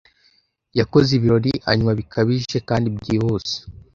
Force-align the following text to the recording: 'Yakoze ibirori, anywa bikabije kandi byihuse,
'Yakoze 0.79 1.09
ibirori, 1.17 1.53
anywa 1.71 1.91
bikabije 1.99 2.57
kandi 2.69 2.87
byihuse, 2.95 3.55